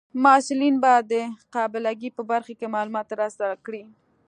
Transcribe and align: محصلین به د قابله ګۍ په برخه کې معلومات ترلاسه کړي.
محصلین 0.23 0.75
به 0.83 0.93
د 1.11 1.13
قابله 1.55 1.91
ګۍ 1.99 2.09
په 2.17 2.23
برخه 2.31 2.53
کې 2.59 2.67
معلومات 2.75 3.05
ترلاسه 3.11 3.45
کړي. 3.65 3.83